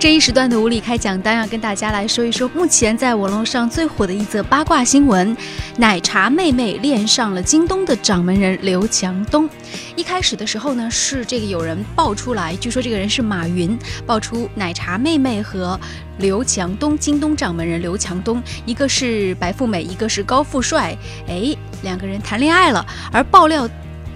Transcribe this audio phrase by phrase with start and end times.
[0.00, 5.36] 这一时段的无理开讲，单要跟大家来说一说目前在网络上最火的一则八卦新闻：
[5.76, 9.50] 奶茶妹妹恋上了京东的掌门人刘强东。
[9.96, 13.76] 一开始的时候呢，是这个有人爆出来，据说这个人是马云，
[14.06, 15.78] 爆出奶茶妹妹和
[16.18, 20.96] 刘强东，京东掌门人刘强东，一个是白富美，一个是高富帅，
[21.26, 21.52] 哎，
[21.82, 23.68] 两个人谈恋爱了，而爆料。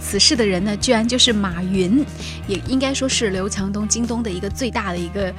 [0.05, 2.05] 此事的人呢，居然就是马云，
[2.49, 5.33] 也应该说是刘强东京东的一个最大的一个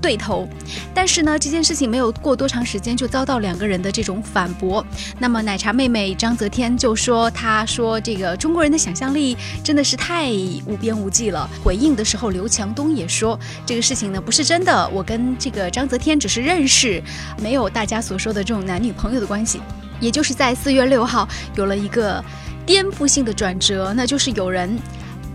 [0.00, 0.48] 对头。
[0.94, 4.84] 但是呢，这件事情没有过多长时间，就遭到两个人的这种反驳。
[5.18, 10.30] 那么奶茶妹妹张泽天就说：“她说这个中国人的想象力真的是太
[10.66, 17.02] 无边无际了。”回应的时候，刘强东也说：“这个事情呢不是真的，我跟这个张泽天只是认识，
[17.42, 19.60] 没有大家所说的这种男女朋友的关系。”
[20.00, 22.24] 也就是在四月六号有了一个。
[22.68, 24.78] 颠覆性的转折，那就是有人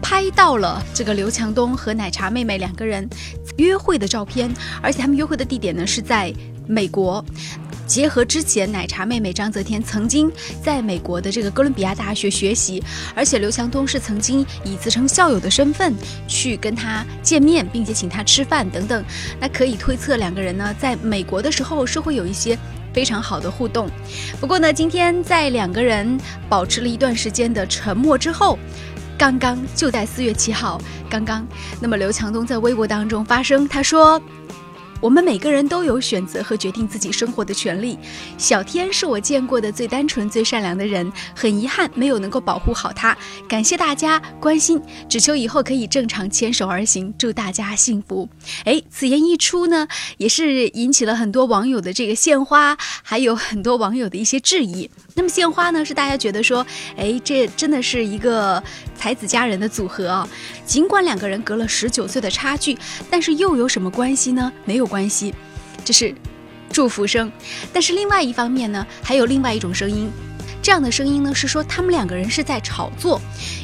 [0.03, 3.09] 拍到了这个刘强东和奶茶妹妹两个人
[3.55, 6.31] 约会的照片，而且他们约会的地点呢是在
[6.67, 7.23] 美国。
[7.86, 12.83] 结合之前奶茶妹妹张泽天曾经在美国的这个哥伦比亚大学学习，
[13.16, 15.94] 而且刘强东是曾经以自称校友的身份
[16.27, 19.03] 去跟他见面，并且请他吃饭等等，
[19.39, 22.58] 那可以推测两个人呢在美国的时候是会有一些。
[22.94, 23.89] 非常好的互动，
[24.39, 26.16] 不过呢，今天在两个人
[26.47, 28.59] 保持了一段时间的沉默之后，
[29.23, 30.77] 刚刚就在四月七号，
[31.09, 31.47] 刚刚，
[31.79, 34.21] 那么刘强东在微博当中发声，他说。
[34.99, 37.97] 我们每个人都有选择和决定自己生活的权利。
[38.38, 43.17] 小天是我见过的最单纯、最善良的人，很遗憾没有能够保护好他。
[43.47, 47.14] 感谢大家关心，只求以后可以正常牵手而行。
[47.17, 48.27] 祝大家幸福。
[48.64, 54.89] 哎，此言一出呢，也是引起了很多网友的这个献花，还有很多网友的一些质疑。
[55.16, 58.61] 那么献花呢，是大家觉得说，哎，这真的是一个
[58.95, 60.27] 才子佳人的组合啊。
[60.66, 62.77] 尽管两个人隔了十九岁的差距，
[63.11, 64.52] 但是又有什么关系呢？
[64.66, 65.33] 没有关系，
[65.83, 66.13] 这是
[66.69, 67.31] 祝福声。
[67.73, 70.08] 但是另外一方面呢，还有另外一种声音。
[70.63, 73.19] 这样的声音呢，是说他们两个人是在炒作，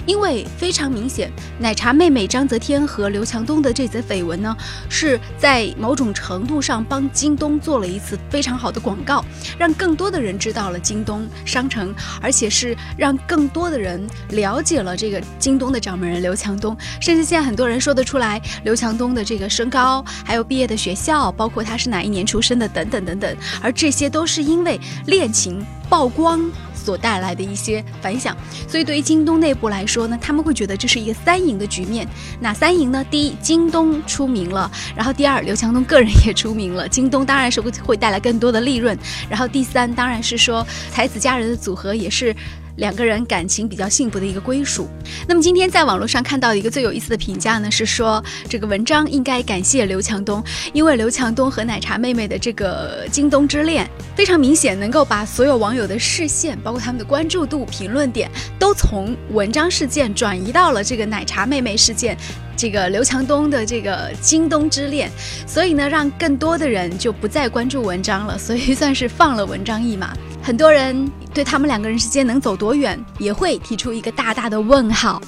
[0.06, 4.54] 因为非常明显，奶茶妹妹张泽天和刘强东的这则绯闻呢，
[4.90, 9.24] 是在某种程度上帮京东做了一次非常好的广告，
[9.58, 26.50] 让更多的人知道了京东商城，而且是让更多的人了解了这个京东的掌门人刘强东，甚至现在很多人说得出来刘强东的这个身高，还有毕业的学校，包括他是哪一年出生的等等等等，而这些都是因为恋情曝光。
[26.82, 28.36] 所带来的一些反响，
[28.66, 32.08] 所以对于京东内部来说呢，他们会觉得这是一个三赢的局面。
[32.40, 33.06] 哪三赢呢？
[33.12, 38.96] 第一，京东出名了；然后第二，刘强东个人也出名了，京东当然是会会带来更多的利润；
[39.30, 42.34] 然后第三，当然是说才子佳人的组合也是。
[42.80, 44.88] 两个人感情比较幸福的一个归属。
[45.28, 62.18] 那么今天在网络上看到一个最有意思的评价呢，是说这个文章应该感谢刘强东，因为刘强东和奶茶妹妹的这个京东之恋非常明显，能够把所有网友的视线，包括他们的关注度、评论点，都从文章事件转移到了这个奶茶妹妹事件。
[62.56, 65.10] 这个刘强东的这个京东之恋，
[65.48, 70.14] 所以呢，让更多的人就不再关注文章了，所以算是放了文章一马。
[70.50, 75.22] 很多人对他们两个人之间能走多远，也会提出一个大大的问号。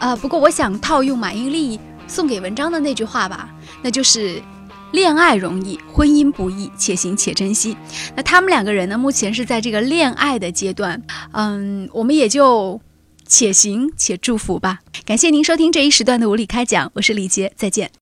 [0.00, 1.78] 呃，不过我想套用马英丽
[2.08, 3.48] 送给文章的那句话吧，
[3.80, 4.42] 那就是
[4.90, 7.76] 恋爱容易，婚姻不易，且行且珍惜。
[8.16, 11.00] 那他们两个人呢，目前是在这个恋爱的阶段，
[11.30, 12.80] 嗯，我们也就。
[13.28, 14.80] 且行且祝福吧。
[15.06, 17.92] 感谢您收听这一时段的无理开讲，我是李杰，再见。